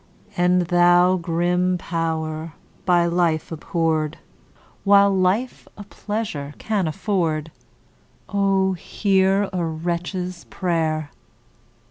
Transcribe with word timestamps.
And 0.35 0.63
thou 0.63 1.15
grim 1.17 1.77
Pow'r 1.77 2.53
by 2.85 3.05
life 3.05 3.51
abhorr'd, 3.51 4.17
While 4.83 5.15
life 5.15 5.67
a 5.77 5.83
pleasure 5.83 6.55
can 6.57 6.87
afford, 6.87 7.51
Oh! 8.27 8.73
hear 8.73 9.47
a 9.53 9.63
wretch's 9.63 10.47
pray'r! 10.49 11.11